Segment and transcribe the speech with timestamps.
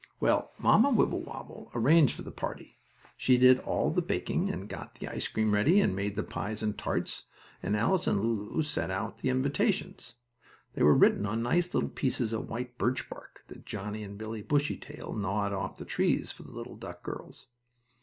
[0.19, 2.79] Well, Mamma Wibblewobble arranged for the party.
[3.15, 6.63] She did all the baking and got the ice cream ready and made the pies
[6.63, 7.25] and tarts,
[7.61, 10.15] and Alice and Lulu sent out the invitations.
[10.73, 14.41] They were written on nice little pieces of white birch bark that Johnnie and Billie
[14.41, 17.45] Bushytail gnawed off the trees for the little duck girls.